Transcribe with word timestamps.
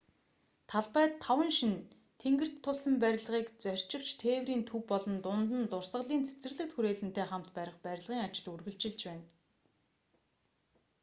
талбайд 0.71 1.13
таван 1.25 1.49
шинэ 1.57 1.79
тэнгэрт 2.21 2.55
тулсан 2.63 2.95
барилгыг 3.03 3.47
зорчигч 3.63 4.09
тээврийн 4.21 4.63
төв 4.69 4.81
болон 4.91 5.15
дунд 5.25 5.49
нь 5.59 5.69
дурсгалын 5.71 6.25
цэцэрлэгт 6.27 6.73
хүрээлэнтэй 6.73 7.25
хамт 7.29 7.47
барих 7.57 7.77
барилгын 7.85 8.23
ажил 8.27 8.49
үргэлжилж 8.53 8.99
байна 9.07 9.25